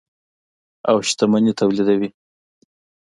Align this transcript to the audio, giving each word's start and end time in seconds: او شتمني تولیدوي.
او 0.89 0.97
شتمني 1.09 1.53
تولیدوي. 1.59 2.09